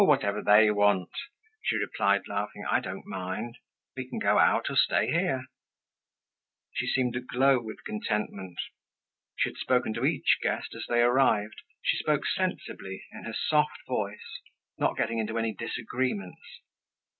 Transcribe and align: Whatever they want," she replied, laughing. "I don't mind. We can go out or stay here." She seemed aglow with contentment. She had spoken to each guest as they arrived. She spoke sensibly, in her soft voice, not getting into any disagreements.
Whatever 0.03 0.41
they 0.41 0.71
want," 0.71 1.11
she 1.61 1.75
replied, 1.77 2.27
laughing. 2.27 2.65
"I 2.67 2.79
don't 2.79 3.05
mind. 3.05 3.59
We 3.95 4.09
can 4.09 4.17
go 4.17 4.39
out 4.39 4.65
or 4.71 4.75
stay 4.75 5.11
here." 5.11 5.45
She 6.73 6.87
seemed 6.87 7.15
aglow 7.15 7.61
with 7.61 7.83
contentment. 7.85 8.57
She 9.35 9.49
had 9.49 9.57
spoken 9.57 9.93
to 9.93 10.05
each 10.05 10.39
guest 10.41 10.73
as 10.73 10.87
they 10.89 11.03
arrived. 11.03 11.61
She 11.83 11.97
spoke 11.97 12.25
sensibly, 12.25 13.05
in 13.11 13.25
her 13.25 13.35
soft 13.35 13.77
voice, 13.87 14.39
not 14.79 14.97
getting 14.97 15.19
into 15.19 15.37
any 15.37 15.53
disagreements. 15.53 16.61